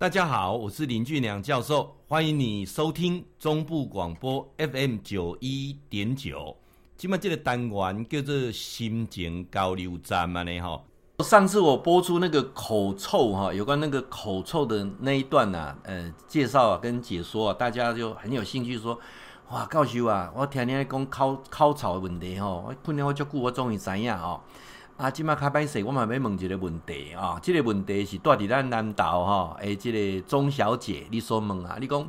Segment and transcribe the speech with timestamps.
[0.00, 6.56] 大家好，我是林俊良教授，欢迎你收听中部广播 FM 九一点九。
[6.96, 10.80] 今麦这个单元叫做心情交流站嘛呢哈。
[11.24, 18.96] 上次我播出那个口臭哈，有关那个口臭的那一段呐、啊，呃，介绍啊跟解说啊，大家就很有兴趣说，
[19.50, 24.40] 哇，教授啊，我听你讲口口臭的问题吼，我困了我足久，我终于知影吼。
[24.98, 27.38] 啊，即马较歹势，我嘛要问一个问题啊。
[27.40, 32.04] 即、这个问题是住伫咱南投吼，诶，即个钟小姐，你所问啊，你讲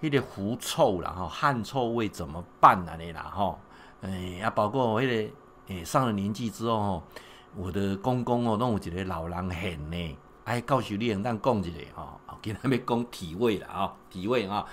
[0.00, 2.96] 迄个狐臭啦，吼，汗臭味怎么办啊？
[2.98, 3.58] 你啦，吼，
[4.00, 5.32] 诶，啊，包括我迄个
[5.68, 7.02] 诶上了年纪之后吼，
[7.56, 10.18] 我的公公哦，拢有一个老人恨呢。
[10.44, 14.64] 哎，告诉你，咱讲一个吼，今日要讲体味啦，啊，体味啊，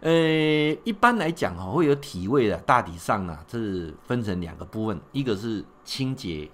[0.00, 6.50] 诶，一般来讲吼，会有体味的，大体上啊，这是分成两个部分，一个是清洁。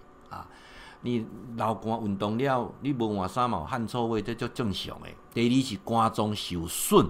[1.02, 5.08] 你流汗运动了，你无换衫嘛，汗臭味，这足正常的。
[5.34, 7.06] 第二是肝脏受损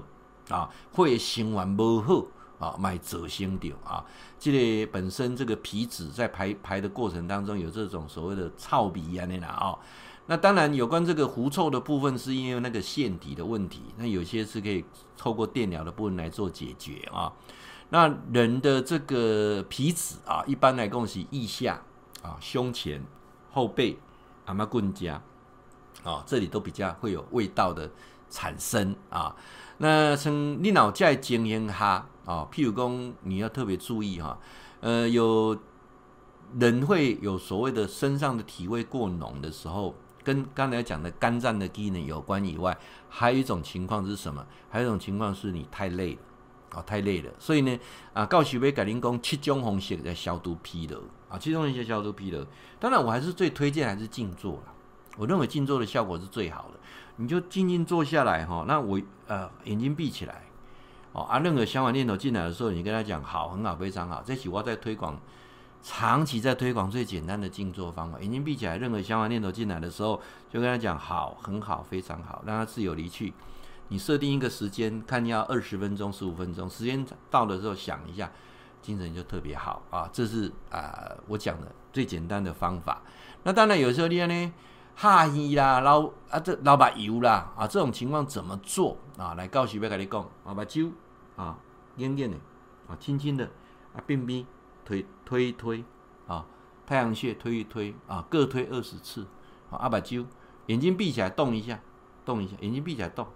[0.48, 2.24] 啊，会生源无好
[2.58, 4.04] 啊，卖造成着啊。
[4.38, 9.78] 这个本身这个皮脂在排排的过程当中有这种所谓的臭味啊，那啦啊。
[10.26, 13.82] 那当然有关这个狐臭的部分，是因为那个腺体的问题。
[13.98, 14.84] 那有些是可以
[15.16, 17.30] 透过电疗的部分来做解决啊。
[17.90, 21.80] 那人的这个皮脂啊，一般来讲是腋下
[22.24, 23.00] 啊、胸前。
[23.52, 23.96] 后背、
[24.46, 25.22] 阿妈棍家，
[26.02, 27.88] 啊，这里都比较会有味道的
[28.28, 29.36] 产生啊。
[29.78, 34.36] 那从你脑在经营哈啊，譬如说你要特别注意哈，
[34.80, 35.56] 呃，有
[36.58, 42.76] 人会有所谓的身上的体味过浓的时候，跟刚才讲的肝脏的机能有关以外，
[43.08, 44.44] 还有一种情况是什么？
[44.68, 46.20] 还有一种情况是你太累了。
[46.70, 47.78] 啊，太累了，所以呢，
[48.12, 50.98] 啊，告诉要改您讲七种方式来消毒疲劳
[51.34, 52.44] 啊，其中一些消毒疲劳。
[52.78, 54.74] 当然，我还是最推荐还是静坐了。
[55.16, 56.78] 我认为静坐的效果是最好的。
[57.16, 60.42] 你就静静坐下来哈，那我呃眼睛闭起来，
[61.12, 64.22] 哦啊，任何想法念头进来的时候，你跟他讲好，很好，非常好。
[64.26, 65.16] 这起我在推广，
[65.80, 68.18] 长期在推广最简单的静坐方法。
[68.20, 73.32] 眼睛闭起来，任何想法念头进来的时候，就跟他讲好，很好，非常好，让他自由离去。
[73.88, 78.32] 你设定一个时间，看要二十分钟、十五分钟，时间到的时候想一下，
[78.84, 80.06] 精神就特别好啊！
[80.12, 83.00] 这是啊、呃，我讲的最简单的方法。
[83.42, 84.52] 那当然有时候你呢，
[84.94, 89.32] 哈气啦、流啊这老把油啦啊，这种情况怎么做啊？
[89.32, 90.90] 来告诉要跟你讲啊，把酒
[91.34, 91.58] 啊，
[91.96, 92.36] 严严的
[92.86, 93.46] 啊，轻轻的
[93.94, 94.46] 啊，边边
[94.84, 95.82] 推推一推
[96.26, 96.44] 啊，
[96.86, 99.26] 太阳穴推一推啊，各推二十次
[99.70, 100.26] 啊，把酒
[100.66, 101.80] 眼睛闭起来动一下，
[102.26, 103.26] 动一下，眼睛闭起来动。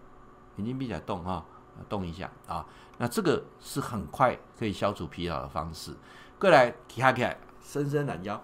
[0.56, 1.46] 眼睛闭起来动哈，
[1.88, 2.64] 动一下啊，
[2.98, 5.94] 那这个是很快可以消除疲劳的方式。
[6.38, 8.40] 过来，起来起来，伸伸懒腰，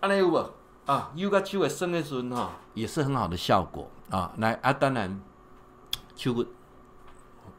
[0.00, 0.50] 安尼有无
[0.86, 1.12] 啊？
[1.14, 4.32] 有个手会伸的时候哈，也是很好的效果啊。
[4.38, 5.20] 来啊，当然
[6.16, 6.44] 手骨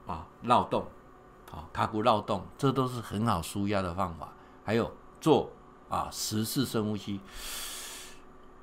[0.08, 0.86] 啊绕动
[1.52, 4.30] 啊，卡骨绕动，这都是很好舒压的方法。
[4.66, 5.52] 还有做
[5.90, 7.20] 啊十次深呼吸，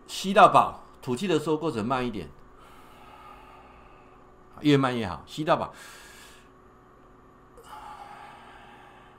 [0.06, 2.28] 吸到饱，吐气的时候过程慢一点。
[4.62, 5.72] 越慢越好，吸到饱，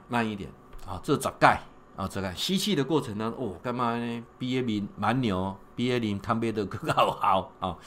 [0.07, 0.49] 慢一点
[0.85, 0.99] 啊！
[1.01, 1.61] 这咋盖
[1.95, 2.07] 啊？
[2.07, 3.33] 这盖吸气的过程呢？
[3.37, 4.23] 哦，干嘛呢？
[4.37, 7.77] 比尔林蛮牛，比尔林汤贝的更好好啊！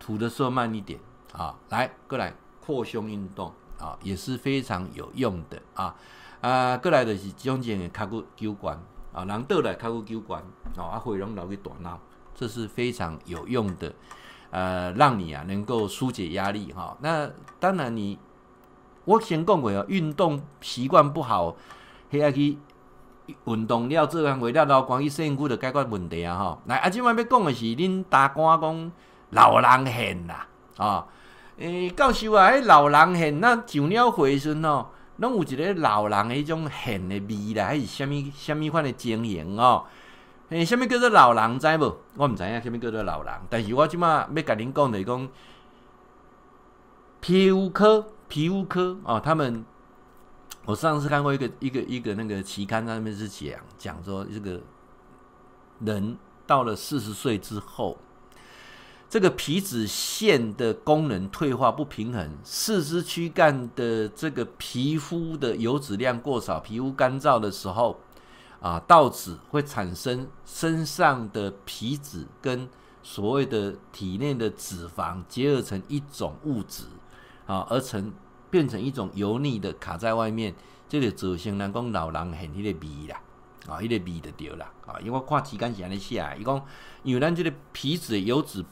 [0.00, 0.98] 吐的时候慢一点
[1.32, 1.54] 啊！
[1.68, 5.94] 来，过来扩胸运动啊，也是非常有用的啊！
[6.40, 8.76] 啊，过来的是中间的卡骨灸管
[9.12, 10.42] 啊，人倒来卡骨灸管
[10.76, 12.00] 啊，啊，会让老给断了。
[12.34, 13.92] 这是非常有用的，
[14.50, 16.96] 呃，让你啊能够疏解压力哈。
[17.00, 18.18] 那当然你，
[19.04, 21.54] 我先讲过哦，运动习惯不好，
[22.10, 22.56] 还要去
[23.44, 26.58] 运动了这样为了老关于身躯的解决问题啊哈。
[26.66, 28.92] 来，啊，今晚要讲的是恁大官讲
[29.30, 30.46] 老人恨啦
[30.76, 31.06] 啊，
[31.58, 34.86] 诶，教授啊，迄老人恨那上了岁数哦，
[35.18, 39.84] 拢有一个老人迄种恨的味啦，还是什么什么款的情形哦？
[40.50, 41.96] 诶，什么叫做老人知无？
[42.16, 45.28] 我唔知影什么叫做老人，但是我即马要甲恁讲的是讲
[47.20, 49.64] 皮肤科，皮肤科哦，他们
[50.64, 54.60] 我上次看过一个一个一个那个期刊上面是讲讲说，这个
[55.78, 57.96] 人到了四十岁之后，
[59.08, 68.00] 这个皮脂腺的功能退化不平衡，四肢躯干的这个皮肤的油脂量过少，皮肤干燥的时候。
[68.60, 72.68] 啊，倒脂会产生身上的皮脂跟
[73.02, 76.84] 所谓的体内的脂肪结合成一种物质，
[77.46, 78.12] 啊，而成
[78.50, 80.54] 变成一种油腻的卡在外面，
[80.88, 83.20] 这个造成人讲老人很那个味啦，
[83.66, 85.00] 啊，迄、那个味就对了啊。
[85.00, 86.62] 因为我看期刊是安尼写，伊讲
[87.02, 88.62] 因为咱这个皮脂油脂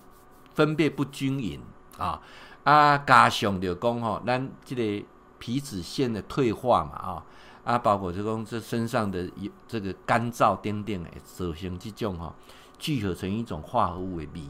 [0.52, 1.60] 分泌不均匀
[1.96, 2.20] 啊，
[2.64, 5.06] 啊加上就讲吼，咱这个
[5.38, 7.24] 皮脂腺的退化嘛啊，
[7.68, 9.30] 啊包括就讲这身上的
[9.66, 12.34] 这个干燥等等的，造成这种吼
[12.78, 14.40] 聚合成一种化合物的味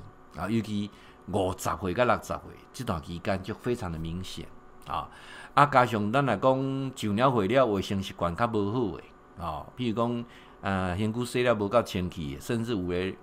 [0.41, 0.89] 啊，尤其
[1.33, 2.39] 五十岁到六十岁
[2.73, 4.47] 这段期间就非常的明显
[4.87, 5.11] 啊。
[5.53, 9.05] 啊，加上咱来讲上了岁了，卫生习惯较无好诶，
[9.39, 10.25] 哦，比如讲，
[10.61, 13.19] 呃，身躯洗了无够清气，甚至有诶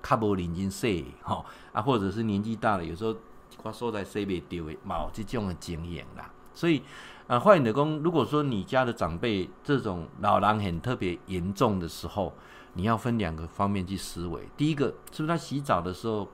[0.00, 3.16] 较无认真洗，吼、啊，或者是年纪大了，有时候
[3.64, 6.30] 我所在洗袂掉诶，冇这种诶经验啦。
[6.54, 6.82] 所以，
[7.26, 12.32] 啊，换言之讲，如果说你家的长辈这种老狼很特别严重的时候，
[12.74, 14.48] 你要分两个方面去思维。
[14.56, 16.28] 第一个，是不是他洗澡的时候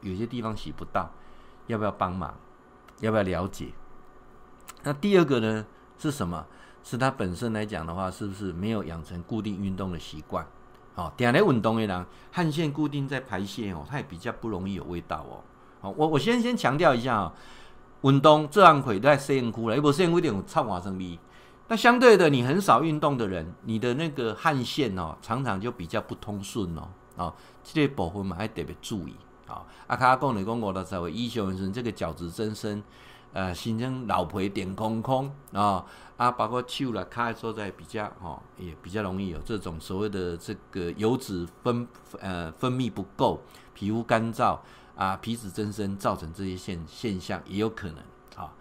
[0.00, 1.10] 有些地方洗不到，
[1.68, 2.34] 要不要帮忙？
[3.00, 3.68] 要不要了解？
[4.82, 5.64] 那第二个呢，
[5.96, 6.46] 是什么？
[6.82, 10.44] 是他本身来讲的话，是不是没有养成固定运动的习惯？
[10.96, 15.40] 哦，点来稳动的人，汗腺固定在排泄哦，他也比较不容易有味道哦。
[15.80, 17.32] 好，我我先先强调一下啊，
[18.02, 21.18] 运动这样会在洗身躯了，一部洗身躯一定有臭汗生味。
[21.68, 26.88] 那相对的，你很少运动的人，你的那个汗腺哦，常常就比较不通顺哦。
[27.16, 27.34] 啊，
[27.64, 29.14] 这部分嘛，还特别注意
[29.46, 29.62] 啊。
[29.86, 32.82] 阿卡讲的讲我的所谓医学人这个角质增生。
[33.34, 35.84] 呃，形成老皮点空空啊、哦、
[36.18, 41.88] 啊，包括手了开所在比较、哦，也比较容易有这种所谓的这个油脂分
[42.20, 43.40] 呃分泌不够，
[43.72, 44.58] 皮肤干燥
[44.96, 47.98] 啊，皮脂增生造成这些现现象也有可能
[48.36, 48.52] 啊、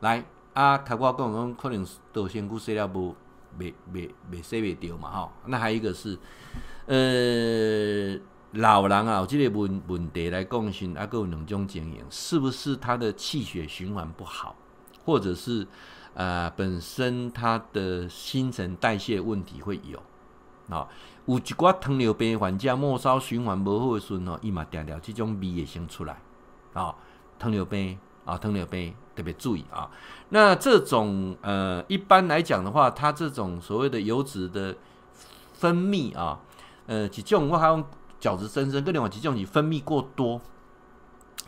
[0.00, 3.14] 来啊，开我讲讲可能都身躯洗了不，
[3.56, 5.30] 没没没洗未掉嘛哈、哦。
[5.46, 6.18] 那还有一个是
[6.86, 8.20] 呃。
[8.54, 14.56] 老人啊，这个问问题来讲，是啊，有两种经验，是不是他的气血循环不好，
[15.04, 15.64] 或者是
[16.14, 20.02] 呃本身他的新陈代谢问题会有
[20.70, 20.88] 啊？
[21.26, 26.18] 有一寡糖尿病患者末梢循环不好的时候，伊嘛定定这种味会先出来
[26.72, 26.94] 啊。
[27.38, 29.90] 糖尿病啊，糖尿病特别注意啊。
[30.30, 34.76] 那这种呃，一般来讲的话，它这种所谓的油脂的
[35.52, 36.40] 分泌啊，
[36.86, 37.84] 呃，这种我还用。
[38.20, 40.38] 角质增生，跟另外几种是分泌过多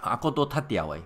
[0.01, 1.03] 啊，过多塌掉诶，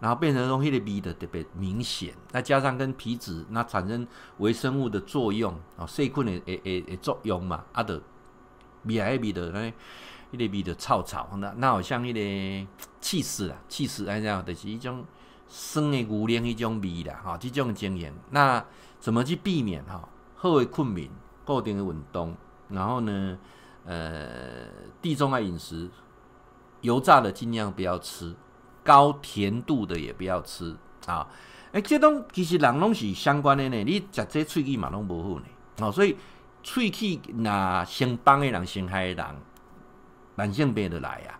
[0.00, 2.14] 然后变成东西的味的特别明显。
[2.28, 4.06] 再加上跟皮脂那产生
[4.38, 8.00] 微生物的作用啊，细菌的诶诶诶作用嘛，啊的
[8.84, 9.72] 味还味的那
[10.30, 12.66] 那个味的臭臭，那那好像那个
[13.00, 15.04] 气死啦，气死哎呀，就是一种
[15.48, 18.14] 生的牛奶一种味啦，哈，这种经验。
[18.30, 18.64] 那
[19.00, 20.08] 怎么去避免哈？
[20.36, 21.10] 好的困眠，
[21.44, 22.36] 固定的运动，
[22.68, 23.38] 然后呢？
[23.84, 24.66] 呃，
[25.00, 25.88] 地中海饮食，
[26.82, 28.34] 油炸的尽量不要吃，
[28.88, 30.74] 高甜度的也不要吃
[31.04, 31.28] 啊。
[31.66, 33.84] 哎、欸，这种其实人拢是相关的呢。
[33.84, 35.44] 你食这喙齿嘛拢无好呢。
[35.80, 36.16] 哦，所以
[36.62, 39.26] 喙齿那先帮的人、先害的人，
[40.34, 41.38] 慢性病就来啊。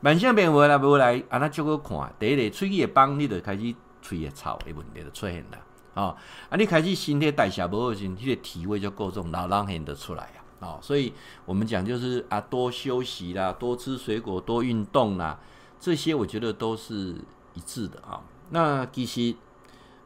[0.00, 2.12] 慢性病无来无来，啊那就个看。
[2.18, 5.58] 第一个喙齿会帮，你就开始喙会臭的问题就出现了。
[5.94, 6.16] 哦，
[6.48, 10.42] 啊你开始身体代谢无好时，你的体味就够重，老人现得出来啊。
[10.58, 11.12] 哦，所以
[11.44, 15.38] 我们讲就是啊，多休息啦，多吃水果，多运动啦，
[15.82, 17.16] 这些我觉得都是
[17.54, 18.22] 一致的啊。
[18.50, 19.34] 那其实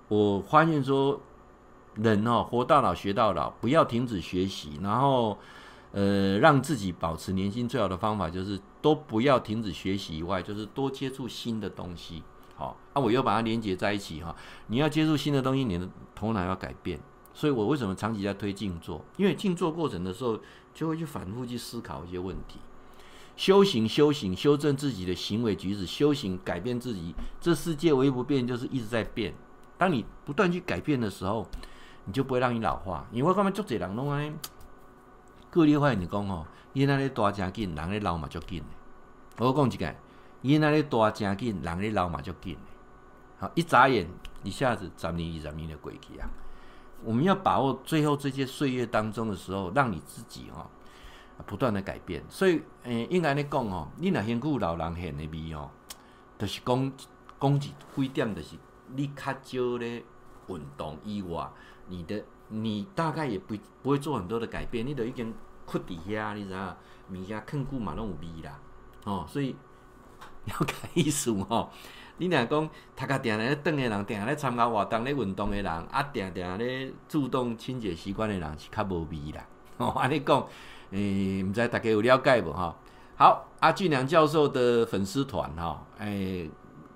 [0.09, 1.21] 我发现说，
[1.97, 5.37] 人哦，活到老学到老，不要停止学习，然后
[5.93, 12.23] 呃，让自己保持年轻最好的方法就是都不要停止学习以外，就是多接触新的东西。
[12.55, 14.35] 好，啊，我又把它连接在一起哈。
[14.69, 16.99] 你要接触新的东西，你的头脑要改变。
[17.35, 19.05] 所以我为什么长期在推静坐？
[19.19, 20.41] 因为静坐过程的时候，
[20.73, 22.59] 就会去反复去思考一些问题，
[23.37, 27.15] 修行、修行、修正自己的行为举止，修行改变自己。
[27.41, 29.35] 这世界唯一不变就是一直在变。
[29.77, 31.47] 当你不断去改变的时候，
[32.07, 33.07] 你就不会让你老化。
[33.13, 34.33] 因为我刚才做这人弄啊，
[35.51, 38.63] 个例化你讲哦，伊那里大正紧，人咧老嘛就紧。
[39.37, 39.95] 我讲一个，
[40.41, 42.57] 伊那里大正紧，人咧老嘛就紧。
[43.39, 44.09] 好，一眨眼，
[44.43, 46.27] 一下子十年、二十年的过去啊。
[47.05, 50.71] 我们要把握最后这些岁月当中的时候，让你自己哈、哦、
[51.45, 52.23] 不断的改变。
[52.29, 55.71] 所以，诶，应该来讲吼，你那辛苦老人现的味吼，
[56.39, 56.93] 就是讲
[57.41, 58.57] 讲几几点，就是
[58.95, 60.03] 你较少咧
[60.49, 61.49] 运动以外，
[61.89, 64.87] 你的你大概也不不会做很多的改变。
[64.87, 66.77] 你都已经困伫遐，你知影，
[67.13, 68.59] 物件啃久嘛拢有味啦，
[69.05, 69.55] 哦，所以
[70.47, 71.71] 了解意思吼。
[72.19, 79.47] 你若讲，读个定定咧转的人，定咧参加活动咧运动的人，啊，定定咧注重清洁习惯的人是较无味啦。
[79.77, 80.47] 哦，安尼讲，
[80.97, 82.51] 诶、欸，毋知大家有了解无？
[82.51, 82.75] 哈，
[83.17, 86.51] 好，阿俊良教授的粉丝团，哈，诶，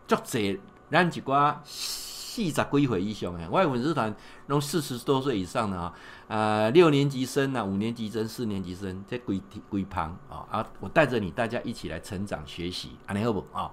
[0.08, 0.58] 足侪
[0.90, 4.14] 咱一寡四十几岁以上诶，我的粉丝团
[4.46, 5.92] 拢四十多岁以上的啊，
[6.28, 9.38] 呃，六年级生啊，五年级生，四年级生，这规
[9.68, 13.70] 规旁啊啊，我带着你大家一起来成长学习，安尼好不啊？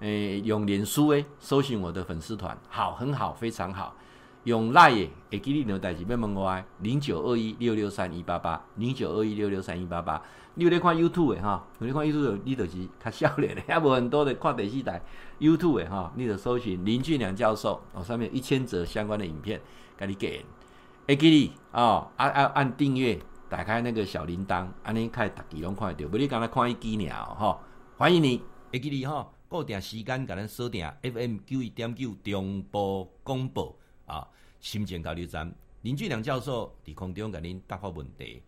[0.00, 3.94] 诶、用脸书诶，搜寻我的粉丝团，好，很好，非常好。
[4.44, 10.22] 用 Line 会记你两代志，要问我诶零九二一六六三一八八，零九二一六六三一八八。
[10.54, 11.66] 你有咧看 YouTube 诶哈？
[11.78, 15.00] 有咧看 YouTube，你就是较少年诶， 还无很多的看第四台
[15.38, 19.60] YouTube 诶哈，你就搜寻林俊良教授，哦，上面有一千则相关的影片，
[19.98, 20.44] 甲你给。
[21.06, 23.18] 会记你哦，按按按订阅，
[23.48, 27.58] 打开那个小铃铛，安尼开逐期拢看得到，不你刚才看一几鸟哈？
[27.96, 28.42] 欢迎你，
[28.72, 33.76] 会记你哈，固定时间甲咱锁定 FM 九一点九中部广播。
[34.10, 34.28] 啊，
[34.60, 35.52] 新店交流站
[35.82, 38.42] 林俊良教授伫空中甲您答复问题。